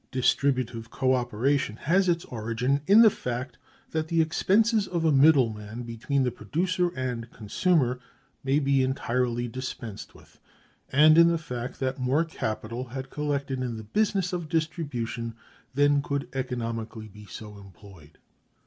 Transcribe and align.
Distributive 0.09 0.89
co 0.89 1.13
operation 1.13 1.75
has 1.75 2.09
its 2.09 2.25
origin 2.25 2.81
in 2.87 3.03
the 3.03 3.11
fact 3.11 3.59
that 3.91 4.07
the 4.07 4.19
expenses 4.19 4.87
of 4.87 5.05
a 5.05 5.11
middle 5.11 5.53
man 5.53 5.83
between 5.83 6.23
the 6.23 6.31
producer 6.31 6.89
and 6.95 7.29
consumer 7.29 7.99
may 8.43 8.57
be 8.57 8.81
entirely 8.81 9.47
dispensed 9.47 10.15
with, 10.15 10.39
and 10.91 11.19
in 11.19 11.27
the 11.27 11.37
fact 11.37 11.79
that 11.79 11.99
more 11.99 12.25
capital 12.25 12.85
had 12.85 13.11
collected 13.11 13.59
in 13.61 13.77
the 13.77 13.83
business 13.83 14.33
of 14.33 14.49
distribution 14.49 15.35
than 15.75 16.01
could 16.01 16.27
economically 16.33 17.07
be 17.07 17.27
so 17.27 17.59
employed. 17.59 18.17